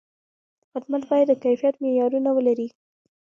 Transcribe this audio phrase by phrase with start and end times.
[0.71, 2.67] خدمت باید د کیفیت معیارونه ولري.